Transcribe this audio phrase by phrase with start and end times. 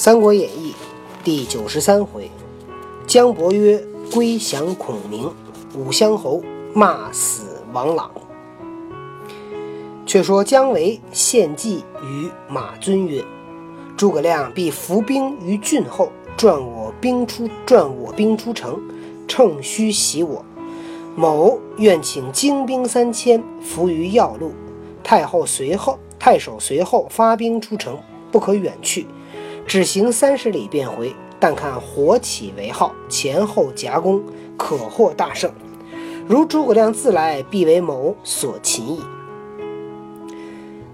[0.00, 0.72] 三国演义》
[1.24, 2.30] 第九十三回，
[3.04, 3.84] 姜伯约
[4.14, 5.28] 归降孔明，
[5.74, 6.40] 武乡侯
[6.72, 8.08] 骂死王朗。
[10.06, 13.24] 却说姜维献计于马遵曰
[13.98, 18.80] ：“诸葛亮必伏兵于郡后，转我兵出，转我兵出城，
[19.26, 20.44] 乘虚袭我。
[21.16, 24.52] 某愿请精兵三千，伏于要路。
[25.02, 27.98] 太后随后，太守随后发兵出城，
[28.30, 29.04] 不可远去。”
[29.68, 34.22] 只行三十里便回，但看火起为号，前后夹攻，
[34.56, 35.52] 可获大胜。
[36.26, 39.00] 如诸葛亮自来，必为某所擒矣。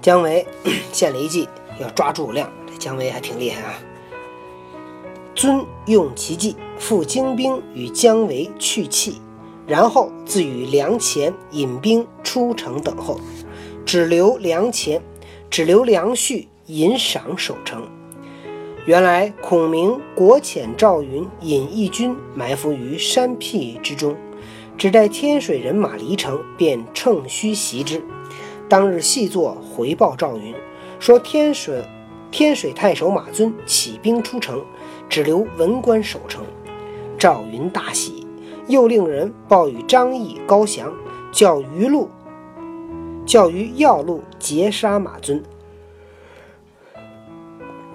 [0.00, 0.46] 姜维
[0.90, 1.46] 献了一计，
[1.78, 2.50] 要抓诸葛亮。
[2.66, 3.74] 这姜维还挺厉害啊！
[5.34, 9.20] 尊用其计，复精兵与姜维去气，
[9.66, 13.20] 然后自与梁前引兵出城等候，
[13.84, 15.02] 只留梁前，
[15.50, 17.86] 只留梁旭引赏守城。
[18.84, 24.16] 原来孔明国遣赵云引义军埋伏于山僻之中，
[24.76, 28.02] 只待天水人马离城，便乘虚袭之。
[28.68, 30.52] 当日细作回报赵云，
[30.98, 31.80] 说天水
[32.32, 34.60] 天水太守马尊起兵出城，
[35.08, 36.44] 只留文官守城。
[37.16, 38.26] 赵云大喜，
[38.66, 40.92] 又令人报与张翼、高翔，
[41.30, 42.10] 叫于路
[43.24, 45.40] 叫于要路截杀马尊。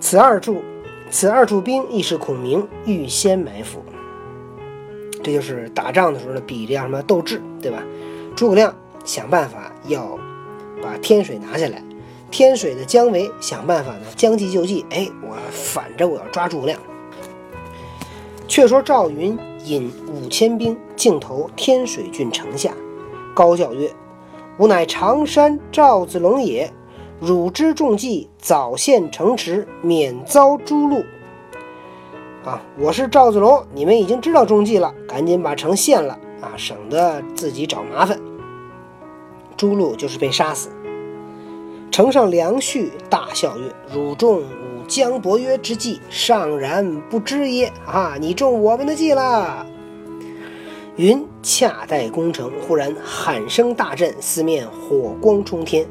[0.00, 0.60] 此二柱。
[1.12, 3.82] 此二处兵亦是孔明预先埋伏，
[5.22, 7.82] 这就是打仗的时候呢，比这样什么斗智，对吧？
[8.34, 8.74] 诸葛亮
[9.04, 10.18] 想办法要
[10.82, 11.84] 把天水拿下来，
[12.30, 16.78] 天水的姜维想办法呢将计就计，哎，我反着我要抓诸葛亮。
[18.48, 22.72] 却说赵云引五千兵径投天水郡城下，
[23.34, 23.90] 高叫曰
[24.56, 26.72] ：“吾乃常山赵子龙也。”
[27.24, 31.04] 汝之中计，早献城池，免遭诛戮。
[32.44, 38.18] 啊，我是赵子龙，你们已经知道中计了，赶紧把城献了啊，省得自己找麻烦。
[39.56, 40.68] 诛戮就是被杀死。
[41.92, 47.72] 城上梁旭大笑曰：“汝中吾江伯约之计，尚然不知耶？
[47.86, 49.64] 啊，你中我们的计了。”
[50.96, 55.86] 云恰待攻城，忽然喊声大震，四面火光冲天。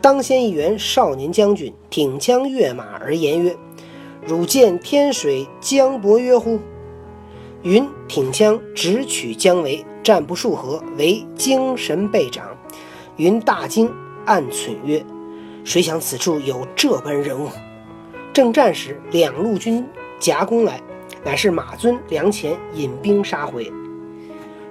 [0.00, 3.56] 当先一员少年将军挺枪跃马而言曰
[4.24, 6.58] ：“汝见天水江伯约乎？”
[7.62, 12.56] 云挺枪直取姜维，战不数合，为精神被长。
[13.16, 13.90] 云大惊，
[14.24, 15.04] 暗忖曰
[15.64, 17.48] ：“谁想此处有这般人物？”
[18.32, 19.84] 正战时，两路军
[20.20, 20.80] 夹攻来，
[21.24, 23.70] 乃是马尊、梁前引兵杀回。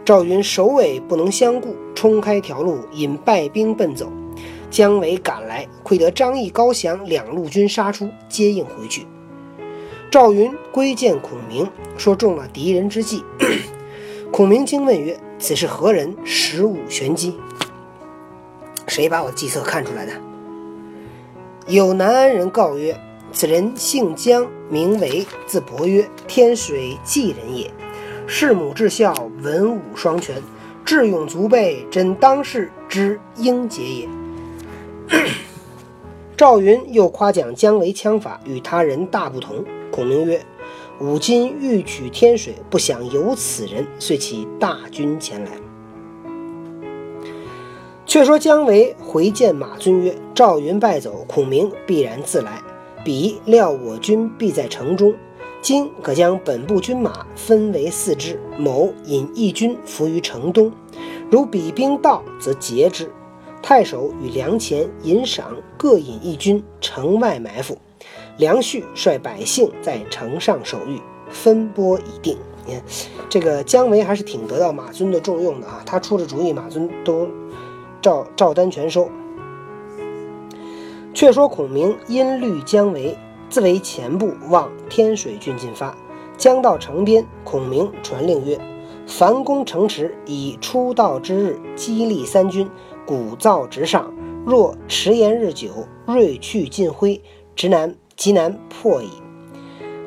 [0.06, 4.10] 赵云首尾不能相顾，冲开条路，引败兵奔走。
[4.70, 9.06] 姜维赶来，窥得张翼、高翔两路军杀出，接应回去。
[10.12, 13.24] 赵云归见孔明，说中了敌人之计。
[14.32, 16.16] 孔明惊问曰：“此是何人？
[16.26, 17.38] 使吾玄机？
[18.88, 20.12] 谁把我计策看出来的？”
[21.68, 22.98] 有南安人告曰
[23.32, 27.72] ：“此人姓姜，名为，字伯约，天水济人也。
[28.28, 30.36] 弑母至孝，文武双全，
[30.84, 34.10] 智勇足备，真当世之英杰也。”
[36.36, 39.64] 赵云又夸奖姜维枪法与他人大不同。
[39.92, 40.46] 孔明曰
[41.00, 45.52] ：“吾今欲取天水，不想有此人，遂起大军前来。”
[48.06, 52.62] 却说姜维回见马遵曰：“赵云败走，孔明必然自来。
[53.04, 55.14] 彼料我军必在城中，
[55.62, 60.72] 今可将本部军马分为四支，某引一军伏于城东。
[61.30, 63.12] 如彼兵到，则截之。”
[63.70, 67.78] 太守与梁前引赏各引一军，城外埋伏。
[68.38, 72.38] 梁旭率百姓在城上守御，分拨已定。
[72.66, 72.82] 你看，
[73.28, 75.84] 这个姜维还是挺得到马尊的重用的啊！
[75.86, 77.28] 他出的主意，马尊都
[78.02, 79.10] 照照单全收。
[81.14, 83.18] 却说孔明因虑姜维
[83.50, 85.94] 自为前部，望天水郡进发。
[86.38, 88.58] 将到城边，孔明传令曰
[89.06, 92.66] ：“凡攻城池，以出道之日激励三军。”
[93.08, 94.14] 鼓噪直上，
[94.46, 95.70] 若迟延日久，
[96.06, 97.22] 锐去尽灰，
[97.56, 99.08] 直难极难破矣。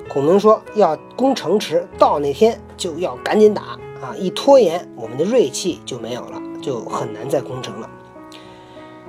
[0.06, 3.62] 孔明说要攻城池，到那天就要赶紧打
[4.02, 4.14] 啊！
[4.19, 7.88] 一拖延，我们的锐气就没有了，就很难再攻城了。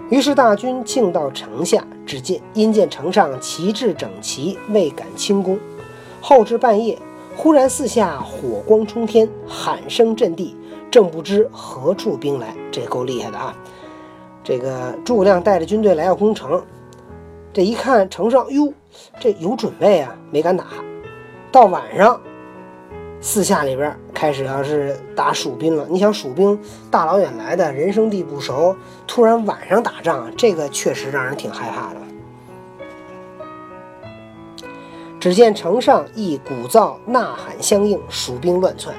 [0.09, 5.59] 于是大军进到城下，只见因见城上旗帜整齐，未敢轻攻。
[6.21, 6.97] 后至半夜，
[7.35, 10.55] 忽然四下火光冲天，喊声震地，
[10.89, 13.53] 正不知何处兵来，这够厉害的啊！
[14.43, 16.63] 这个诸葛亮带着军队来要攻城，
[17.53, 18.73] 这一看城上，哟，
[19.19, 20.65] 这有准备啊，没敢打。
[21.51, 22.19] 到晚上，
[23.19, 25.85] 四下里边开始要是打蜀兵了。
[25.89, 26.59] 你想蜀兵
[26.89, 31.99] 大老远来的，人生地不熟，突然晚上打仗，这个确实让人挺害怕的。
[35.19, 38.95] 只见城上一鼓噪呐喊相应，蜀兵乱窜。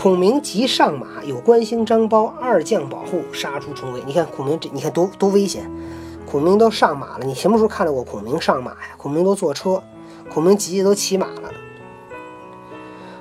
[0.00, 4.02] 孔明急上马，有关兴、张苞二将保护，杀出重围。
[4.06, 5.70] 你看孔明这，你看多多危险！
[6.24, 8.78] 孔明都上马了，你什么时候看到过孔明上马呀？
[8.96, 9.82] 孔明都坐车，
[10.32, 11.52] 孔明急的都骑马了。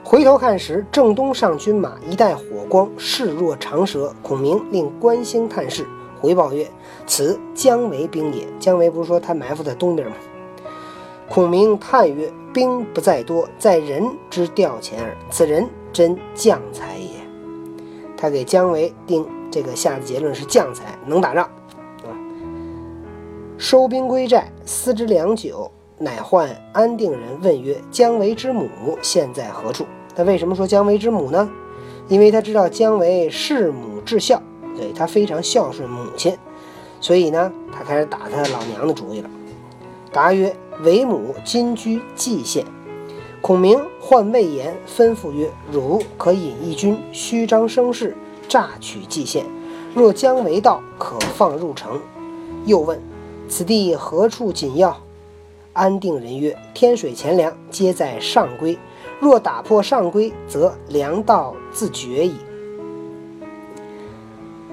[0.05, 4.15] 回头看时，正东上军马一带火光，势若长蛇。
[4.23, 5.85] 孔明令关兴探视，
[6.21, 6.65] 回报曰
[7.05, 10.15] ：“此姜维兵也。”姜维不是说他埋伏在东边吗？
[11.27, 15.17] 孔明叹曰：“兵不在多，在人之调遣耳。
[15.29, 17.09] 此人真将才也。”
[18.17, 21.45] 他给姜维定这个下的结论是将才，能打仗
[22.03, 22.11] 啊。
[23.57, 28.69] 收兵归寨，思之良久，乃唤安定人问曰：“姜维之母
[29.01, 31.49] 现在何处？”他为什么说姜维之母呢？
[32.07, 34.41] 因为他知道姜维弑母至孝，
[34.75, 36.37] 对他非常孝顺母亲，
[36.99, 39.29] 所以呢，他开始打他老娘的主意了。
[40.11, 40.55] 答曰。
[40.81, 42.65] 为母今居蓟县，
[43.41, 48.15] 孔明唤魏延，吩咐曰：“汝可引一军，虚张声势，
[48.47, 49.45] 诈取蓟县。
[49.95, 51.99] 若姜维到，可放入城。”
[52.67, 53.01] 又问
[53.47, 55.01] ：“此地何处紧要？”
[55.71, 58.77] 安定人曰：“天水钱粮皆在上邽，
[59.21, 62.35] 若打破上邽，则粮道自绝矣。”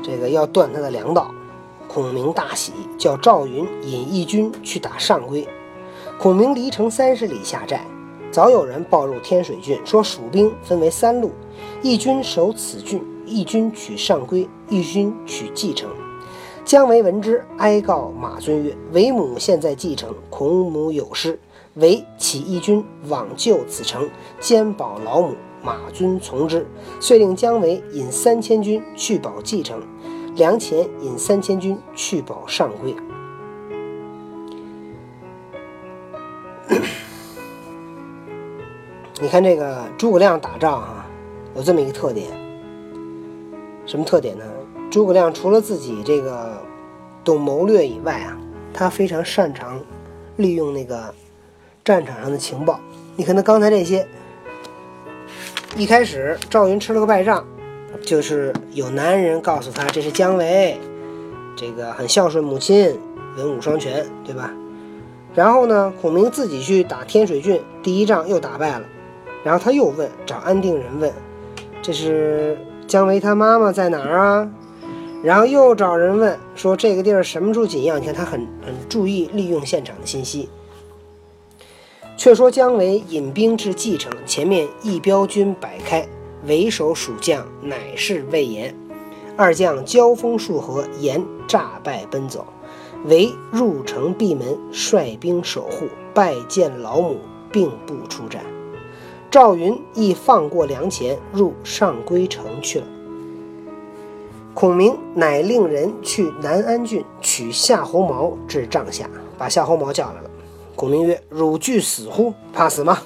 [0.03, 1.31] 这个要断他的粮道。
[1.87, 5.47] 孔明大喜，叫赵云引义军去打上邽。
[6.19, 7.87] 孔明离城三十里下寨，
[8.37, 11.33] 早有人报入天水郡，说蜀兵分为三路，
[11.81, 15.89] 一军守此郡，一军取上邽，一军取蓟城。
[16.63, 21.41] 姜维闻之，哀告马尊曰：“为母现在蓟城，孔母有失，
[21.77, 24.07] 唯起义军往救此城，
[24.39, 25.35] 兼保老母。”
[25.65, 26.67] 马尊从之，
[27.01, 29.81] 遂令姜维引三千军去保蓟城，
[30.35, 32.95] 梁前引三千军去保上邽。
[39.19, 41.07] 你看这个诸葛亮打仗啊，
[41.55, 42.29] 有这么一个特点，
[43.87, 44.45] 什么特点呢？
[44.91, 46.61] 诸葛亮除了自己这个
[47.25, 48.37] 懂谋略以外啊，
[48.75, 49.81] 他非常擅长
[50.37, 51.15] 利用那个
[51.83, 52.79] 战场上的情报。
[53.17, 54.07] 你看他刚才这些，
[55.79, 57.43] 一开始赵云吃了个败仗，
[58.03, 60.79] 就是有男人告诉他这是姜维，
[61.57, 62.95] 这个很孝顺母亲，
[63.39, 64.53] 文武双全，对吧？
[65.35, 68.83] 然后呢，孔明自己去打天水郡，第一仗又打败了。
[69.47, 71.13] 然后他又问，找安定人问，
[71.81, 72.59] 这是
[72.89, 74.51] 姜维他妈妈在哪儿啊？
[75.23, 77.97] 然后又找人问，说这个地儿什么时候紧要？
[77.97, 80.49] 你看他很很注意利用现场的信息。
[82.17, 86.05] 却说姜维引兵至蓟城，前面一标军摆开，
[86.49, 88.75] 为首蜀将乃是魏延。
[89.37, 92.45] 二将交锋数合，延诈败奔走，
[93.05, 97.21] 为入城闭门，率兵守护，拜见老母，
[97.53, 98.43] 并不出战。
[99.37, 102.87] 赵云亦放过粮钱，入上邽城去了。
[104.55, 109.07] 孔明乃令人去南安郡取夏侯茂至帐下，
[109.37, 110.31] 把夏侯茂叫来了。
[110.75, 112.33] 孔明曰：“汝惧死乎？
[112.51, 113.01] 怕死吗？”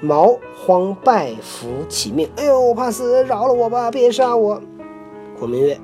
[0.00, 4.62] 毛慌拜伏乞命：“哎呦，怕死，饶了我吧，别杀我。”
[5.36, 5.80] 孔明曰：“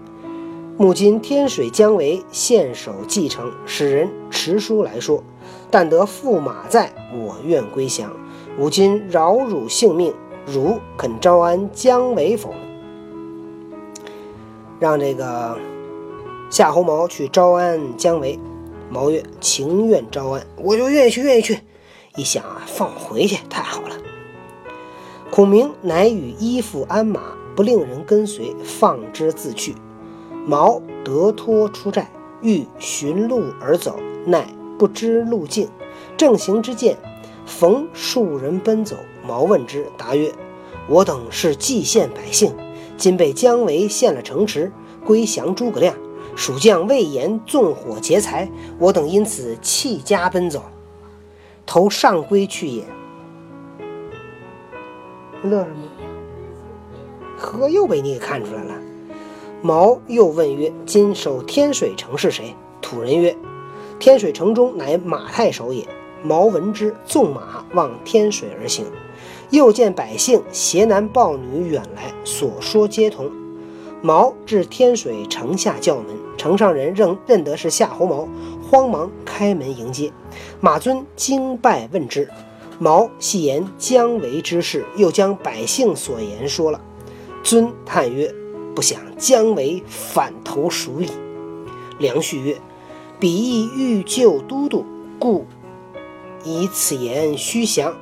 [0.78, 5.24] 目今天水姜维献守蓟城，使人持书来说，
[5.72, 8.12] 但得驸马在，我愿归降。”
[8.56, 10.14] 吾今饶汝性命，
[10.46, 12.54] 汝肯招安姜维否？
[14.78, 15.58] 让这个
[16.50, 18.38] 夏侯茂去招安姜维。
[18.88, 21.58] 毛曰：“情愿招安，我就愿意去，愿意去。”
[22.14, 23.96] 一想啊，放我回去太好了。
[25.32, 27.20] 孔明乃与依附鞍马，
[27.56, 29.74] 不令人跟随，放之自去。
[30.46, 32.08] 毛得脱出寨，
[32.40, 34.46] 欲寻路而走，乃
[34.78, 35.68] 不知路径，
[36.16, 36.96] 正行之间。
[37.46, 38.96] 逢数人奔走，
[39.26, 40.32] 毛问之，答曰
[40.88, 42.54] ：“我等是蓟县百姓，
[42.96, 44.72] 今被姜维陷了城池，
[45.04, 45.94] 归降诸葛亮。
[46.36, 50.64] 蜀将魏延纵火劫财，我等因此弃家奔走，
[51.64, 52.84] 投上归去也。”
[55.44, 55.82] 乐什么？
[57.36, 58.74] 何又被你给看出来了？
[59.62, 63.36] 毛又问曰：“今守天水城是谁？”土人曰
[64.00, 65.86] ：“天水城中乃马太守也。”
[66.24, 68.86] 毛闻之，纵马望天水而行，
[69.50, 73.30] 又见百姓携男抱女远来，所说皆同。
[74.00, 76.06] 毛至天水城下叫门，
[76.38, 78.26] 城上人认认得是夏侯茂，
[78.62, 80.10] 慌忙开门迎接。
[80.60, 82.30] 马尊惊拜问之，
[82.78, 86.80] 毛细言姜维之事，又将百姓所言说了。
[87.42, 88.34] 尊叹曰
[88.74, 91.08] ：“不想姜维反投蜀矣。”
[91.98, 92.56] 梁旭曰
[93.20, 94.86] ：“彼亦欲救都督，
[95.18, 95.44] 故
[96.44, 97.94] 以此言虚降。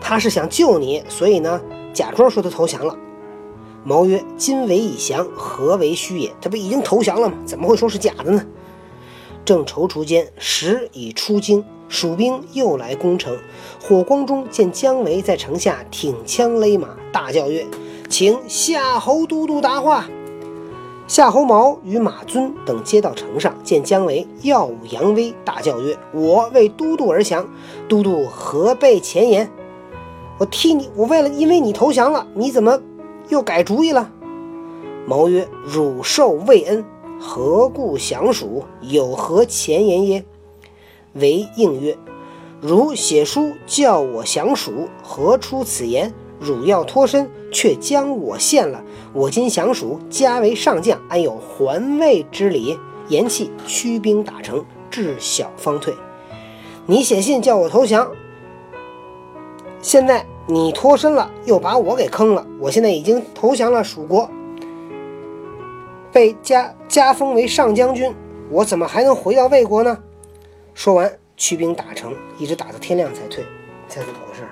[0.00, 1.60] 他是想救你，所以呢，
[1.92, 2.96] 假装说他投降了。”
[3.84, 6.32] 毛曰：“今为已降，何为虚也？
[6.40, 7.36] 他不已经投降了吗？
[7.44, 8.44] 怎么会说是假的呢？”
[9.44, 13.36] 正踌躇间，时已出京，蜀兵又来攻城。
[13.80, 17.66] 火光中见姜维在城下挺枪勒马，大叫曰
[18.08, 20.08] ：“请夏侯都督答话。”
[21.08, 27.46] 夏侯茂与马尊等接到城上，见姜维耀武扬威，大叫曰：“我为都督而降，
[27.88, 29.50] 都督何备前言？
[30.38, 32.80] 我替你，我为了因为你投降了，你怎么
[33.28, 34.10] 又改主意了？”
[35.06, 36.84] 毛曰：“汝受魏恩。”
[37.20, 38.64] 何故降蜀？
[38.80, 40.24] 有何前言耶？
[41.12, 41.96] 为应曰
[42.62, 46.14] ：“汝写书叫我降蜀，何出此言？
[46.40, 48.82] 汝要脱身，却将我献了。
[49.12, 52.78] 我今降蜀，加为上将，安有还魏之理？
[53.08, 55.94] 言讫，驱兵打城，至小方退。
[56.86, 58.10] 你写信叫我投降，
[59.80, 62.46] 现在你脱身了，又把我给坑了。
[62.58, 64.28] 我现在已经投降了蜀国。”
[66.12, 68.14] 被加加封为上将军，
[68.50, 69.98] 我怎么还能回到魏国呢？
[70.74, 73.44] 说完，驱兵打城，一直打到天亮才退。
[73.88, 74.42] 猜怎么回事？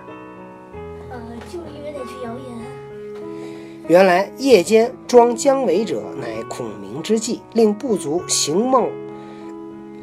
[3.91, 8.87] 原来夜间装姜维者，乃孔明之计，令部族形貌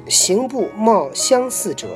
[0.09, 1.87] 形部貌相似者，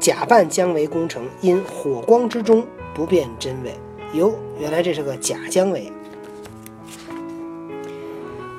[0.00, 3.76] 假扮姜维攻城，因火光之中不辨真伪。
[4.12, 5.92] 哟，原来这是个假姜维。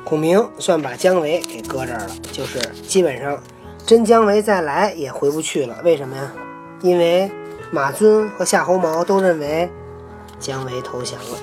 [0.05, 2.57] 孔明算把姜维给搁这儿了，就是
[2.87, 3.37] 基本上
[3.85, 5.81] 真姜维再来也回不去了。
[5.83, 6.31] 为什么呀？
[6.81, 7.29] 因为
[7.69, 9.69] 马尊和夏侯茂都认为
[10.39, 11.37] 姜维投降了。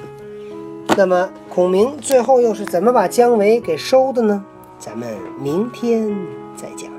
[0.95, 4.45] 那么孔明最后又是怎么把姜维给收的呢？
[4.79, 5.09] 咱们
[5.41, 6.15] 明天
[6.55, 6.92] 再讲。